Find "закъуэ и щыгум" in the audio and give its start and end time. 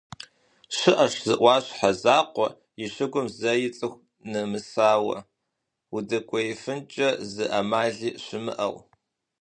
2.01-3.27